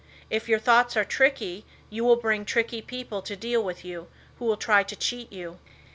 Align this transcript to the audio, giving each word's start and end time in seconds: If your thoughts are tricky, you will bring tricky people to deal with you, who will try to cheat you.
If 0.31 0.49
your 0.49 0.57
thoughts 0.57 0.97
are 0.97 1.05
tricky, 1.05 1.63
you 1.91 2.03
will 2.03 2.15
bring 2.15 2.43
tricky 2.43 2.81
people 2.81 3.21
to 3.21 3.35
deal 3.35 3.63
with 3.63 3.85
you, 3.85 4.07
who 4.39 4.45
will 4.45 4.57
try 4.57 4.81
to 4.81 4.95
cheat 4.95 5.31
you. 5.31 5.59